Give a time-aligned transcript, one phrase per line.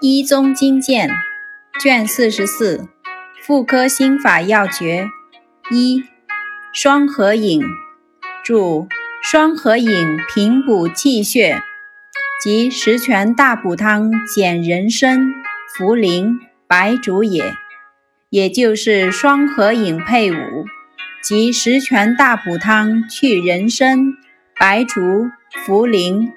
[0.00, 1.10] 一宗经鉴
[1.80, 2.88] 卷四十四
[3.42, 5.08] 妇科心法要诀
[5.72, 6.04] 一
[6.72, 7.60] 双合饮
[8.44, 8.86] 注
[9.20, 11.60] 双合饮平补气血，
[12.40, 15.34] 即十全大补汤减人参、
[15.76, 16.38] 茯苓、
[16.68, 17.52] 白术也。
[18.30, 20.36] 也就是双合饮配伍，
[21.22, 24.14] 即十全大补汤去人参、
[24.60, 25.00] 白术、
[25.66, 26.30] 茯苓、